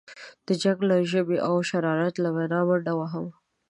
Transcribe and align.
د 0.47 0.47
جنګ 0.61 0.79
له 0.89 0.95
ژبې 1.11 1.37
او 1.47 1.55
شرارت 1.69 2.15
له 2.23 2.29
وینا 2.35 2.59
منډه 2.67 2.93
وهم. 2.99 3.27